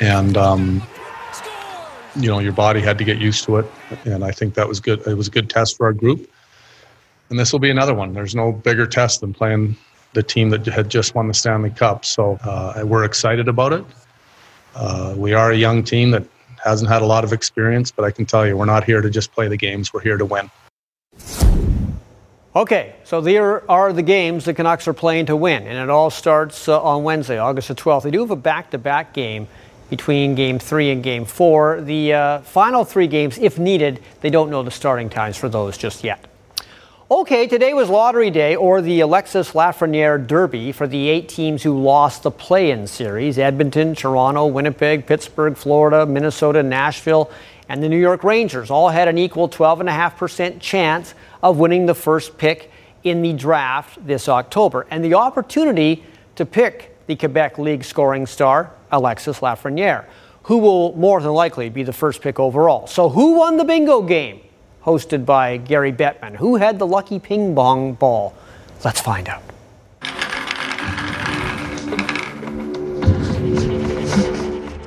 [0.00, 0.82] and um,
[2.16, 3.66] you know your body had to get used to it,
[4.04, 5.06] and I think that was good.
[5.06, 6.30] It was a good test for our group,
[7.30, 8.12] and this will be another one.
[8.12, 9.76] There's no bigger test than playing
[10.12, 13.84] the team that had just won the Stanley Cup, so uh, we're excited about it.
[14.74, 16.24] Uh, we are a young team that
[16.64, 19.10] hasn't had a lot of experience, but I can tell you, we're not here to
[19.10, 19.92] just play the games.
[19.92, 20.50] We're here to win.
[22.56, 26.10] Okay, so there are the games the Canucks are playing to win, and it all
[26.10, 28.02] starts uh, on Wednesday, August the 12th.
[28.02, 29.46] They do have a back to back game
[29.90, 31.80] between game three and game four.
[31.80, 35.78] The uh, final three games, if needed, they don't know the starting times for those
[35.78, 36.24] just yet.
[37.10, 41.82] Okay, today was Lottery Day, or the Alexis Lafreniere Derby for the eight teams who
[41.82, 47.30] lost the play in series Edmonton, Toronto, Winnipeg, Pittsburgh, Florida, Minnesota, Nashville,
[47.70, 52.36] and the New York Rangers all had an equal 12.5% chance of winning the first
[52.36, 52.70] pick
[53.04, 54.86] in the draft this October.
[54.90, 56.04] And the opportunity
[56.36, 60.04] to pick the Quebec League scoring star, Alexis Lafreniere,
[60.42, 62.86] who will more than likely be the first pick overall.
[62.86, 64.42] So, who won the bingo game?
[64.84, 66.36] Hosted by Gary Bettman.
[66.36, 68.34] Who had the lucky ping pong ball?
[68.84, 69.42] Let's find out.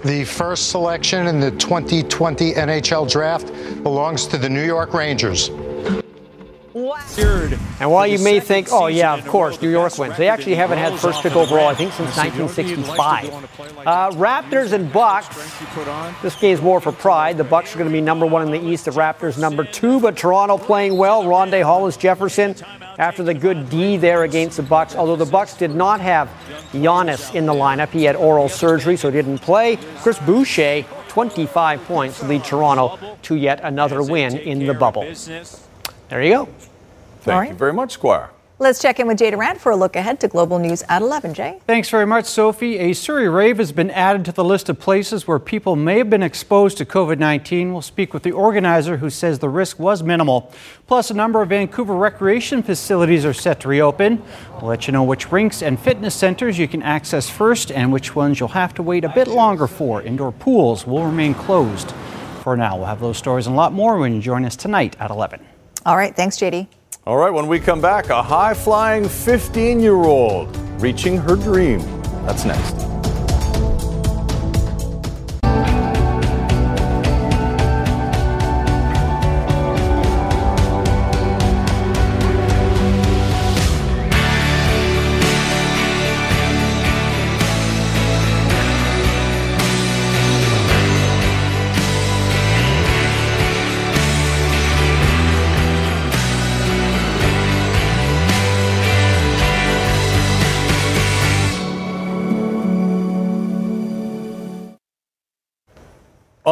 [0.04, 5.52] The first selection in the 2020 NHL draft belongs to the New York Rangers.
[7.80, 10.78] And while you may think, oh, yeah, of course, New York wins, they actually haven't
[10.78, 13.34] had first pick overall, I think, since 1965.
[13.86, 15.28] Uh, Raptors and Bucks.
[16.22, 17.38] This game's more for pride.
[17.38, 20.00] The Bucks are going to be number one in the East, the Raptors number two,
[20.00, 21.24] but Toronto playing well.
[21.24, 22.56] Rondae Hollis Jefferson
[22.98, 24.96] after the good D there against the Bucks.
[24.96, 26.30] Although the Bucks did not have
[26.72, 29.78] Giannis in the lineup, he had oral surgery, so didn't play.
[29.98, 35.04] Chris Boucher, 25 points, lead Toronto to yet another win in the bubble.
[36.10, 36.50] There you go.
[37.22, 37.50] Thank right.
[37.50, 38.30] you very much, Squire.
[38.62, 41.34] Let's check in with Jay Durant for a look ahead to global news at 11.
[41.34, 41.60] Jay?
[41.66, 42.78] Thanks very much, Sophie.
[42.78, 46.12] A Surrey rave has been added to the list of places where people may have
[46.12, 47.74] been exposed to COVID 19.
[47.74, 50.54] We'll speak with the organizer who says the risk was minimal.
[50.86, 54.22] Plus, a number of Vancouver recreation facilities are set to reopen.
[54.54, 58.16] We'll let you know which rinks and fitness centers you can access first and which
[58.16, 60.04] ones you'll have to wait a bit longer for.
[60.04, 61.94] Indoor pools will remain closed
[62.44, 62.78] for now.
[62.78, 65.44] We'll have those stories and a lot more when you join us tonight at 11.
[65.84, 66.16] All right.
[66.16, 66.68] Thanks, JD.
[67.04, 71.80] All right, when we come back, a high flying 15 year old reaching her dream.
[72.28, 72.91] That's next.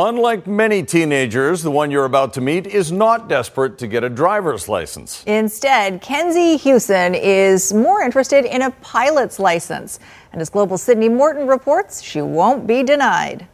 [0.02, 4.10] Unlike many teenagers, the one you're about to meet is not desperate to get a
[4.10, 5.26] driver's license.
[5.26, 10.00] Instead, Kenzie Hewson is more interested in a pilot's license.
[10.32, 13.46] And as Global Sydney Morton reports, she won't be denied.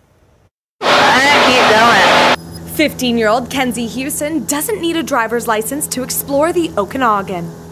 [0.81, 2.75] I keep going.
[2.75, 7.64] 15 year old Kenzie Hewson doesn't need a driver's license to explore the Okanagan.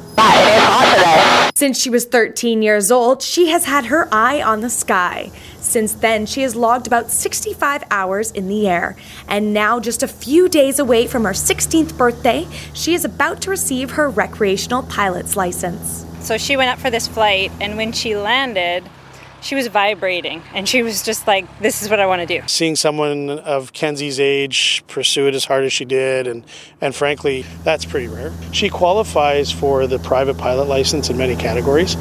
[1.56, 5.32] Since she was 13 years old, she has had her eye on the sky.
[5.60, 8.96] Since then, she has logged about 65 hours in the air.
[9.28, 13.50] And now, just a few days away from her 16th birthday, she is about to
[13.50, 16.06] receive her recreational pilot's license.
[16.20, 18.84] So she went up for this flight, and when she landed,
[19.44, 22.42] she was vibrating and she was just like this is what i want to do.
[22.48, 26.44] Seeing someone of kenzie's age pursue it as hard as she did and,
[26.82, 28.32] and frankly that's pretty rare.
[28.52, 31.96] She qualifies for the private pilot license in many categories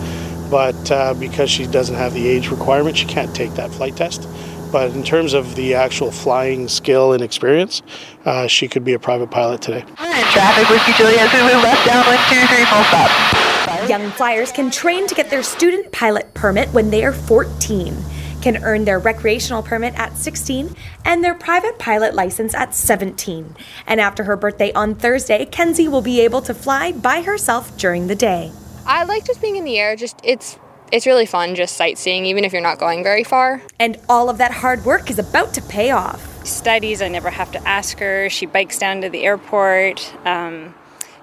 [0.51, 4.28] but uh, because she doesn't have the age requirement she can't take that flight test
[4.73, 7.83] But in terms of the actual flying skill and experience,
[8.25, 9.85] uh, she could be a private pilot today.
[10.33, 13.89] Traffic Whiskey Juliet, we move left downwind, two, three, full stop.
[13.89, 17.95] Young flyers can train to get their student pilot permit when they are 14,
[18.41, 23.55] can earn their recreational permit at 16, and their private pilot license at 17.
[23.87, 28.07] And after her birthday on Thursday, Kenzie will be able to fly by herself during
[28.07, 28.53] the day.
[28.87, 29.97] I like just being in the air.
[29.97, 30.59] Just it's
[30.93, 33.62] it's really fun just sightseeing, even if you're not going very far.
[33.80, 36.47] And all of that hard work is about to pay off.
[36.47, 38.28] Studies, I never have to ask her.
[38.28, 40.14] She bikes down to the airport.
[40.26, 40.74] Um,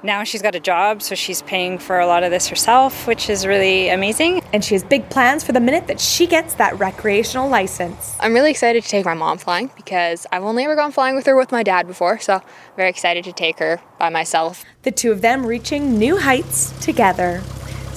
[0.02, 3.30] now she's got a job, so she's paying for a lot of this herself, which
[3.30, 4.42] is really amazing.
[4.54, 8.16] And she has big plans for the minute that she gets that recreational license.
[8.20, 11.26] I'm really excited to take my mom flying because I've only ever gone flying with
[11.26, 12.42] her with my dad before, so I'm
[12.76, 14.64] very excited to take her by myself.
[14.84, 17.44] The two of them reaching new heights together.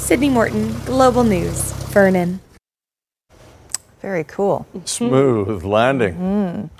[0.02, 2.40] Sydney Morton, Global News, Vernon.
[4.00, 4.66] Very cool.
[4.84, 6.14] Smooth landing.
[6.14, 6.70] Mm.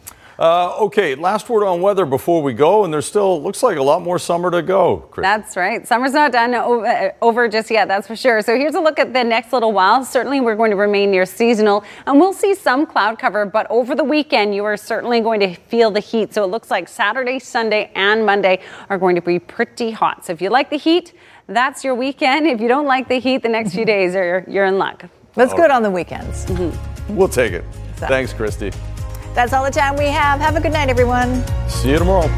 [0.41, 3.83] Uh, okay, last word on weather before we go, and there's still looks like a
[3.83, 4.97] lot more summer to go.
[5.12, 5.23] Chris.
[5.23, 5.87] That's right.
[5.87, 8.43] Summer's not done over, over just yet, that's for sure.
[8.43, 10.05] So here's a look at the next little while.
[10.05, 13.95] Certainly, we're going to remain near seasonal, and we'll see some cloud cover, but over
[13.95, 16.35] the weekend, you are certainly going to feel the heat.
[16.35, 20.25] So it looks like Saturday, Sunday, and Monday are going to be pretty hot.
[20.27, 21.12] So if you like the heat,
[21.55, 22.46] that's your weekend.
[22.46, 25.05] If you don't like the heat, the next few days are you're in luck.
[25.34, 26.46] That's good on the weekends.
[26.46, 27.16] Mm-hmm.
[27.16, 27.64] We'll take it.
[27.96, 28.72] Thanks, Christy.
[29.34, 30.40] That's all the time we have.
[30.40, 31.42] Have a good night, everyone.
[31.68, 32.28] See you tomorrow.